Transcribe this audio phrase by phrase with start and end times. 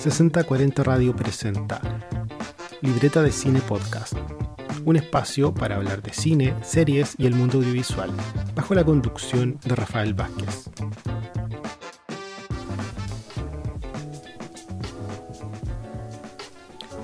[0.00, 1.78] 6040 Radio presenta
[2.80, 4.14] Libreta de Cine Podcast,
[4.86, 8.08] un espacio para hablar de cine, series y el mundo audiovisual,
[8.54, 10.70] bajo la conducción de Rafael Vázquez.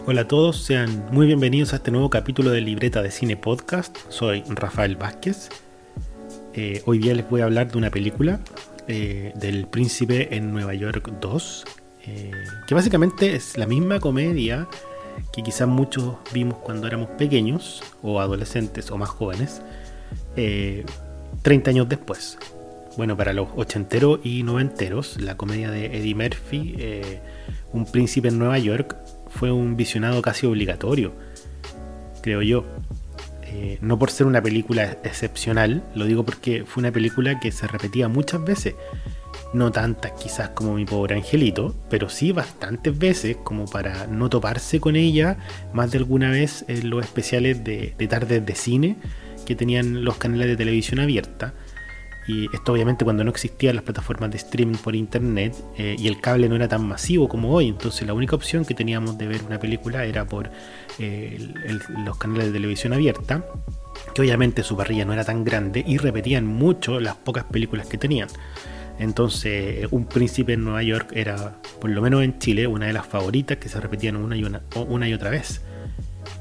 [0.07, 3.95] Hola a todos, sean muy bienvenidos a este nuevo capítulo de Libreta de Cine Podcast.
[4.09, 5.51] Soy Rafael Vázquez.
[6.55, 8.41] Eh, hoy día les voy a hablar de una película
[8.89, 11.65] eh, del Príncipe en Nueva York 2,
[12.07, 12.31] eh,
[12.67, 14.69] que básicamente es la misma comedia
[15.33, 19.63] que quizás muchos vimos cuando éramos pequeños, o adolescentes, o más jóvenes,
[20.35, 22.39] 30 años después.
[22.99, 26.77] Bueno, para los ochenteros y noventeros, la comedia de Eddie Murphy,
[27.73, 28.95] Un Príncipe en Nueva York,
[29.29, 31.13] fue un visionado casi obligatorio,
[32.23, 32.65] creo yo.
[33.49, 37.67] Eh, no por ser una película excepcional, lo digo porque fue una película que se
[37.67, 38.75] repetía muchas veces.
[39.57, 44.81] No tantas quizás como mi pobre angelito, pero sí bastantes veces como para no toparse
[44.81, 45.39] con ella
[45.73, 48.97] más de alguna vez en los especiales de, de tardes de cine
[49.47, 51.55] que tenían los canales de televisión abierta
[52.29, 56.21] y esto obviamente cuando no existían las plataformas de streaming por internet eh, y el
[56.21, 57.69] cable no era tan masivo como hoy.
[57.69, 60.51] Entonces la única opción que teníamos de ver una película era por
[60.99, 61.39] eh,
[62.05, 63.45] los canales de televisión abierta.
[64.13, 67.97] Que obviamente su parrilla no era tan grande y repetían mucho las pocas películas que
[67.97, 68.29] tenían.
[68.99, 73.07] Entonces, Un Príncipe en Nueva York era, por lo menos en Chile, una de las
[73.07, 75.63] favoritas que se repetían una y, y otra vez.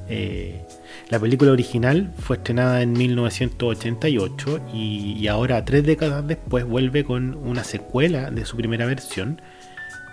[0.08, 0.62] Eh,
[1.08, 7.64] la película original fue estrenada en 1988 y, ahora, tres décadas después, vuelve con una
[7.64, 9.40] secuela de su primera versión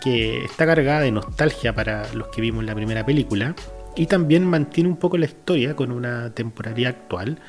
[0.01, 3.55] que está cargada de nostalgia para los que vimos la primera película
[3.95, 7.39] y también mantiene un poco la historia con una temporalidad actual,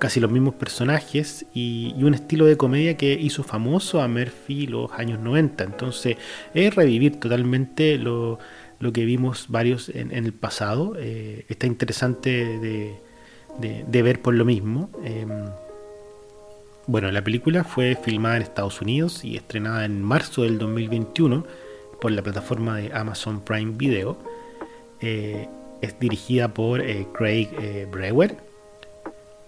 [0.00, 4.90] casi los mismos personajes y, un estilo de comedia que hizo famoso a Murphy los
[4.92, 5.62] años 90.
[5.62, 6.16] Entonces
[6.54, 8.40] es revivir totalmente lo
[8.80, 10.94] lo que vimos varios en, el pasado.
[10.98, 14.90] Eh, está interesante de, ver por lo mismo.
[15.04, 15.28] Em,
[16.86, 21.44] bueno, la película fue filmada en Estados Unidos y estrenada en marzo del 2021
[22.00, 24.18] por la plataforma de Amazon Prime Video.
[25.00, 25.46] Eh,
[25.82, 27.48] es dirigida por eh, Craig
[27.90, 28.49] Brewer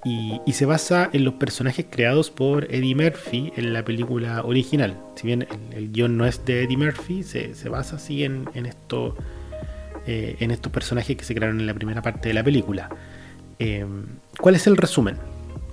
[0.05, 4.97] y, se basa en los personajes creados por Eddie Murphy en la película original.
[5.15, 9.17] Si bien el, guion no es de Eddie Murphy, se, basa así en, en, esto,
[10.07, 12.91] eh, en estos personajes que se crearon en la primera parte de la película.
[13.61, 13.87] Eh,
[14.41, 15.17] ¿Cuál es el resumen?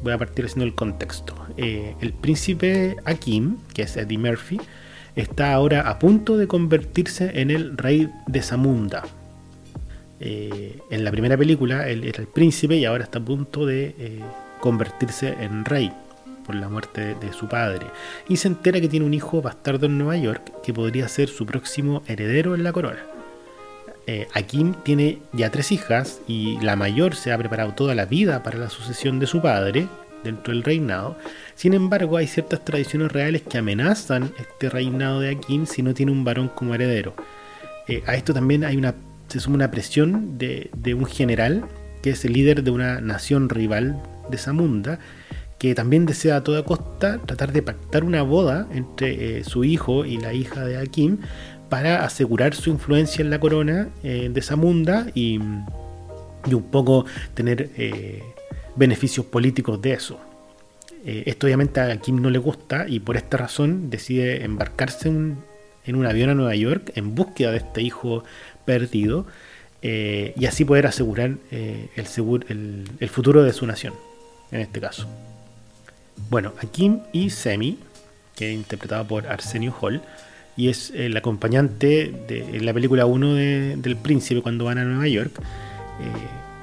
[0.04, 1.36] Voy a partir haciendo el contexto.
[1.58, 4.60] Eh, el príncipe Akim, que es Eddie Murphy,
[5.16, 9.04] está ahora a punto de convertirse en el rey de Zamunda,
[10.20, 13.96] eh, en la primera película él era el príncipe y ahora está a punto de
[13.98, 14.20] eh,
[14.60, 15.92] convertirse en rey
[16.46, 17.88] por la muerte de, su padre.
[18.28, 21.46] Y se entera que tiene un hijo bastardo en Nueva York que podría ser su
[21.46, 23.00] próximo heredero en la corona.
[24.08, 24.28] Eh,
[24.84, 28.70] tiene ya tres hijas y la mayor se ha preparado toda la vida para la
[28.70, 29.88] sucesión de su padre
[30.24, 31.16] dentro del reinado.
[31.54, 36.12] Sin embargo, hay ciertas tradiciones reales que amenazan este reinado de Akim si no tiene
[36.12, 37.14] un varón como heredero.
[38.08, 38.96] a esto también hay una
[39.30, 41.66] se suma una presión de, un general
[42.02, 45.00] que es el líder de una nación rival de Zamunda,
[45.58, 50.06] que también desea a toda costa tratar de pactar una boda entre eh, su hijo
[50.06, 51.18] y la hija de Akim
[51.68, 58.24] para asegurar su influencia en la corona eh, de Zamunda y, un poco tener eh,
[58.78, 60.20] beneficios políticos de eso.
[61.04, 66.06] esto obviamente a Akim no le gusta y por esta razón decide embarcarse en un
[66.06, 68.24] avión a Nueva York en búsqueda de este hijo
[68.70, 69.26] perdido
[69.82, 73.96] eh, y así poder asegurar eh, el, futuro de su nación,
[74.52, 75.08] en este caso.
[76.30, 77.80] Bueno, Akim y Semi,
[78.36, 80.04] que es interpretado por Arsenio Hall,
[80.56, 85.08] y es el acompañante de en la película 1 del príncipe cuando van a Nueva
[85.08, 85.42] York.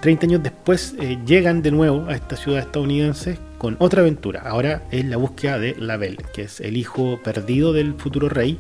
[0.02, 0.94] 30 eh, años después
[1.26, 4.42] llegan de nuevo a esta ciudad estadounidense con otra aventura.
[4.44, 8.58] Ahora es la búsqueda de Label, que es el hijo perdido del futuro rey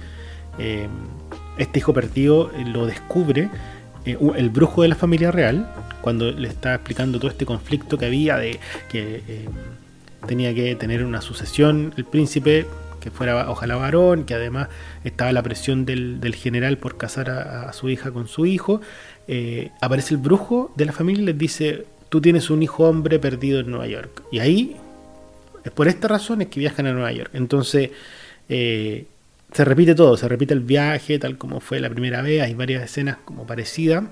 [1.58, 3.48] este hijo perdido eh, lo descubre
[4.04, 5.68] eh, el brujo de la familia real
[6.00, 8.60] cuando le está explicando todo este conflicto que había de
[8.90, 9.48] que eh,
[10.26, 12.66] tenía que tener una sucesión el príncipe
[13.00, 14.68] que fuera ojalá varón, que además
[15.04, 18.80] estaba la presión del, general por casar a, su hija con su hijo,
[19.80, 23.60] aparece el brujo de la familia y les dice, tú tienes un hijo hombre perdido
[23.60, 24.24] en Nueva York.
[24.32, 24.76] Y ahí,
[25.64, 27.30] es por esta razón es que viajan a Nueva York.
[27.32, 27.90] Entonces,
[29.52, 32.84] se repite todo, se repite el viaje tal como fue la primera vez, hay varias
[32.84, 34.04] escenas como parecidas.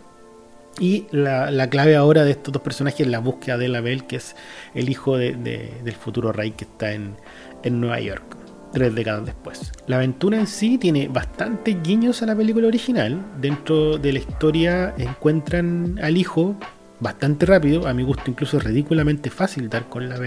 [0.80, 4.34] Y la, clave ahora de estos dos personajes es la búsqueda de Label, que es
[4.74, 7.16] el hijo del futuro rey que está en,
[7.64, 8.36] Nueva York.
[8.72, 9.70] tres décadas después.
[9.86, 13.24] La aventura en sí tiene bastantes guiños a la película original.
[13.40, 16.56] Dentro de la historia encuentran al hijo
[16.98, 20.18] bastante rápido, a mi gusto incluso ridículamente fácil dar con la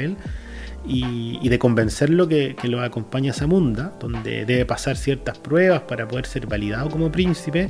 [0.87, 6.07] Y, de convencerlo que, que lo acompaña a Zamunda, donde debe pasar ciertas pruebas para
[6.07, 7.69] poder ser validado como príncipe,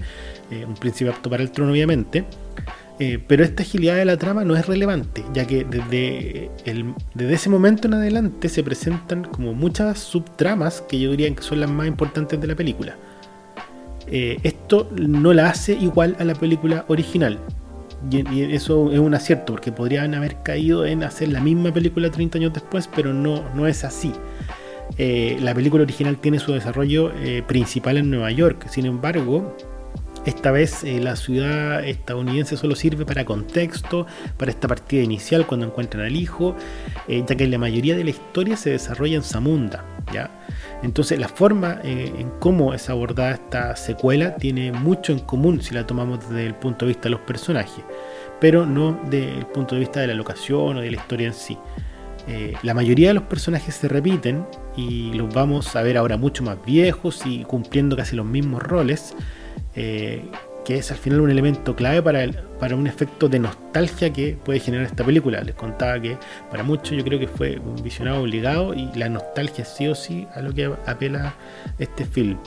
[0.51, 2.25] eh, un príncipe apto para el trono obviamente.
[2.99, 6.49] Eh, pero esta agilidad de la trama no es relevante, ya que desde,
[7.13, 11.59] desde ese momento en adelante se presentan como muchas subtramas que yo diría que son
[11.59, 12.95] las más importantes de la película.
[14.07, 17.39] Eh, esto no la hace igual a la película original,
[18.11, 22.37] y, eso es un acierto, porque podrían haber caído en hacer la misma película 30
[22.37, 24.13] años después, pero no, no es así.
[24.97, 29.55] Eh, la película original tiene su desarrollo eh, principal en Nueva York, sin embargo,
[30.25, 34.07] esta vez eh, la ciudad estadounidense solo sirve para contexto,
[34.37, 36.55] para esta partida inicial cuando encuentran al hijo,
[37.07, 39.85] ya que la mayoría de la historia se desarrolla en Zamunda.
[40.13, 40.29] ¿ya?
[40.83, 45.87] Entonces la forma en cómo es abordada esta secuela tiene mucho en común si la
[45.87, 47.83] tomamos desde el punto de vista de los personajes
[48.39, 51.33] pero no desde el punto de vista de la locación o de la historia en
[51.33, 51.57] sí.
[52.27, 54.45] Eh, la mayoría de los personajes se repiten
[54.75, 59.15] y los vamos a ver ahora mucho más viejos y cumpliendo casi los mismos roles,
[59.75, 60.25] eh,
[60.67, 62.29] que es al final un elemento clave para,
[62.59, 65.39] para un efecto de nostalgia que puede generar esta película.
[65.39, 66.17] Les contaba que
[66.51, 70.27] para muchos yo creo que fue un visionado obligado y la nostalgia sí o sí
[70.35, 71.35] a lo que apela
[71.79, 72.37] este film.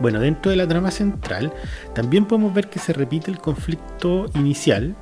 [0.00, 1.52] Bueno, dentro de la trama central
[1.94, 4.96] también podemos ver que se repite el conflicto inicial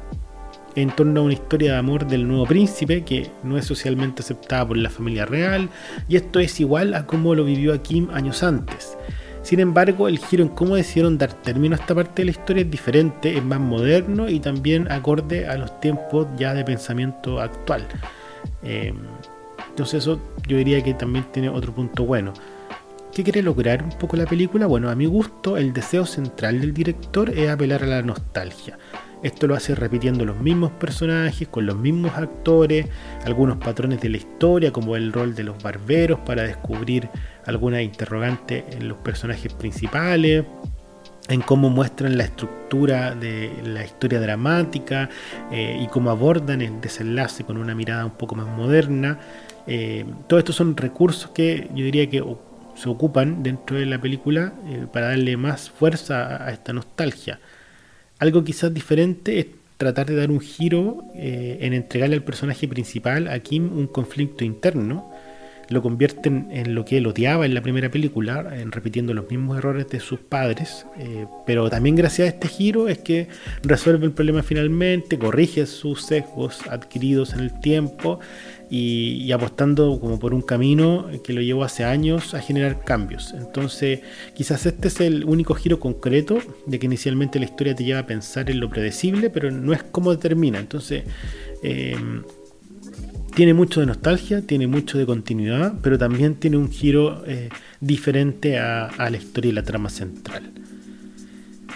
[0.75, 4.69] en torno a una historia de amor del nuevo príncipe que no es socialmente aceptada
[4.69, 5.71] por la familia real
[6.07, 8.99] y esto es igual a como lo vivió Kim años antes.
[9.43, 12.63] Sin embargo, el giro en cómo decidieron dar término a esta parte de la historia
[12.63, 17.87] es diferente, es más moderno y también acorde a los tiempos ya de pensamiento actual.
[18.63, 18.95] Eh,
[19.69, 22.33] entonces eso yo diría que también tiene otro punto bueno.
[23.13, 24.67] ¿Qué quiere lograr un poco la película?
[24.67, 28.79] Bueno, a mi gusto el deseo central del director es apelar a la nostalgia.
[29.23, 32.87] Esto lo hace repitiendo los mismos personajes, con los mismos actores,
[33.25, 37.09] algunos patrones de la historia, como el rol de los barberos para descubrir
[37.47, 40.45] alguna interrogante en los personajes principales,
[41.29, 45.09] en cómo muestran la estructura de la historia dramática
[45.51, 49.19] eh, y cómo abordan el desenlace con una mirada un poco más moderna.
[49.67, 52.25] Eh, todo esto son recursos que yo diría que
[52.75, 57.39] se ocupan dentro de la película eh, para darle más fuerza a, esta nostalgia.
[58.19, 63.29] Algo quizás diferente es tratar de dar un giro eh, en entregarle al personaje principal,
[63.29, 65.12] a Kim, un conflicto interno.
[65.73, 69.57] Lo convierten en lo que él odiaba en la primera película, en repitiendo los mismos
[69.57, 70.87] errores de sus padres.
[70.99, 73.29] Eh, pero también gracias a este giro es que
[73.63, 78.21] resuelve el problema finalmente, corrige sus sesgos adquiridos en el tiempo
[78.69, 83.35] y, apostando como por un camino que lo llevó hace años a generar cambios.
[83.35, 84.01] Entonces,
[84.35, 88.07] quizás este es el único giro concreto de que inicialmente la historia te lleva a
[88.07, 90.59] pensar en lo predecible, pero no es como termina.
[90.59, 91.05] Entonces,
[91.63, 91.97] eh,
[93.35, 97.49] tiene mucho de nostalgia, tiene mucho de continuidad, pero también tiene un giro eh,
[97.81, 100.51] diferente a, a la historia y la trama central.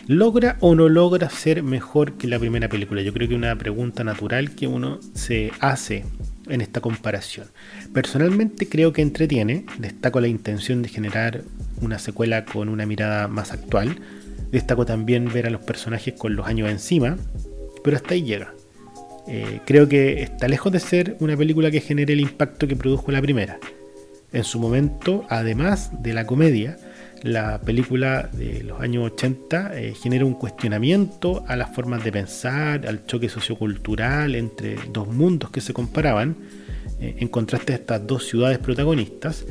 [0.06, 3.02] ¿Logra o no logra ser mejor que la primera película?
[3.02, 6.04] Yo creo que es una pregunta natural que uno se hace
[6.48, 7.48] en esta comparación.
[7.92, 11.42] Personalmente creo que entretiene, destaco la intención de generar
[11.80, 13.96] una secuela con una mirada más actual,
[14.52, 17.16] destaco también ver a los personajes con los años encima,
[17.82, 18.52] pero hasta ahí llega.
[19.28, 23.10] Eh, creo que está lejos de ser una película que genere el impacto que produjo
[23.10, 23.58] la primera.
[24.32, 26.76] En su momento, además de la comedia,
[27.22, 32.86] la película de los años 80 eh, genera un cuestionamiento a las formas de pensar,
[32.86, 36.36] al choque sociocultural entre dos mundos que se comparaban,
[37.00, 39.44] eh, en contraste a estas dos ciudades protagonistas.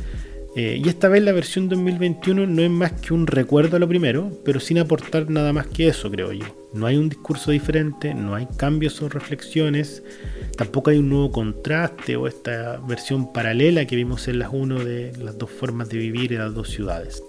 [0.56, 3.90] Eh, y esta vez la versión 2021 no es más que un recuerdo a lo
[3.90, 6.46] primero, pero sin aportar nada más que eso, creo yo.
[6.74, 10.02] No hay un discurso diferente, no hay cambios o reflexiones,
[10.58, 15.12] tampoco hay un nuevo contraste o esta versión paralela que vimos en las uno de
[15.22, 17.22] las dos formas de vivir en las dos ciudades.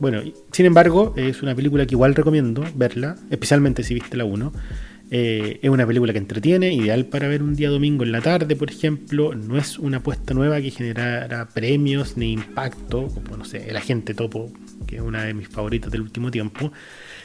[0.00, 0.20] Bueno,
[0.50, 4.52] sin embargo, es una película que igual recomiendo verla, especialmente si viste la 1.
[5.14, 8.56] Eh, es una película que entretiene, ideal para ver un día domingo en la tarde,
[8.56, 9.34] por ejemplo.
[9.34, 14.14] No es una apuesta nueva que generara premios ni impacto, como no sé, El Agente
[14.14, 14.50] Topo,
[14.86, 16.72] que es una de mis favoritas del último tiempo.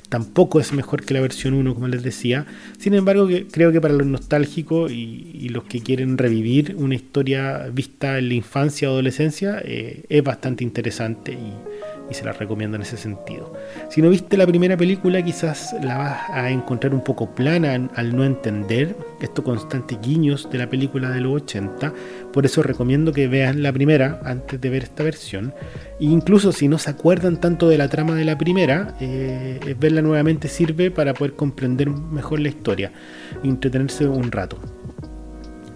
[0.10, 2.46] Tampoco es mejor que la versión 1, como les decía.
[2.78, 8.18] Sin embargo, creo que para los nostálgicos y, los que quieren revivir una historia vista
[8.18, 11.54] en la infancia o adolescencia, eh, es bastante interesante y
[12.10, 13.54] y se la recomiendo en ese sentido.
[13.90, 18.16] Si no viste la primera película, quizás la vas a encontrar un poco plana al
[18.16, 21.94] no entender estos constantes guiños de la película de los 80.
[22.32, 25.54] Por eso recomiendo que vean la primera antes de ver esta versión.
[26.00, 30.02] E incluso si no se acuerdan tanto de la trama de la primera, eh, verla
[30.02, 32.92] nuevamente sirve para poder comprender mejor la historia
[33.44, 34.58] y entretenerse un rato.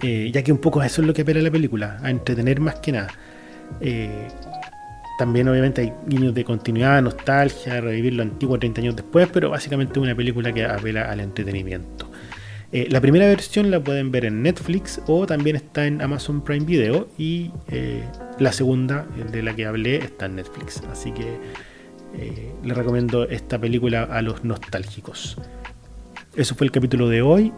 [0.02, 2.76] Eh, ya que un poco eso es lo que espera la película, a entretener más
[2.76, 3.10] que nada.
[3.80, 4.28] Eh,
[5.22, 9.94] también obviamente hay guiños de continuidad, nostalgia, revivir lo antiguo 30 años después, pero básicamente
[9.94, 12.10] es una película que apela al entretenimiento.
[12.72, 16.66] Eh, la primera versión la pueden ver en Netflix o también está en Amazon Prime
[16.66, 18.04] Video y eh,
[18.40, 20.82] la segunda de la que hablé está en Netflix.
[20.92, 21.38] Así que
[22.18, 25.38] eh, les recomiendo esta película a los nostálgicos.
[26.36, 27.54] Eso fue el capítulo de hoy.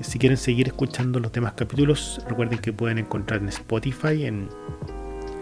[0.00, 4.48] si quieren seguir escuchando los demás capítulos, recuerden que pueden encontrar en Spotify, en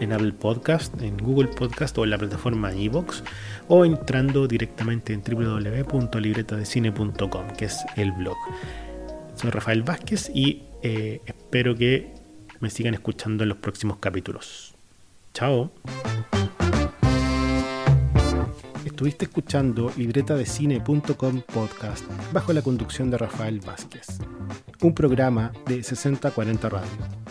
[0.00, 3.22] en Apple Podcast, en Google Podcast o en la plataforma iVoox
[3.68, 8.36] o entrando directamente en www.libretadecine.com, que es el blog.
[9.36, 12.14] Soy Rafael Vázquez y eh, espero que
[12.60, 14.74] me sigan escuchando en los próximos capítulos.
[15.32, 15.70] Chao.
[18.84, 24.06] Estuviste escuchando libretadecine.com podcast bajo la conducción de Rafael Vázquez,
[24.82, 27.23] un programa de 6040 Radio.